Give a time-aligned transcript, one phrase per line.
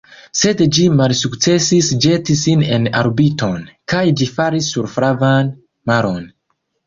[0.37, 5.55] Sed ĝi malsukcesis ĵeti sin en orbiton, kaj ĝi falis sur Flavan
[5.93, 6.27] Maron.